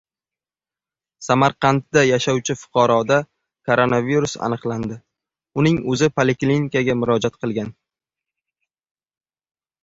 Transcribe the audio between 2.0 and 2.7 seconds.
yashovchi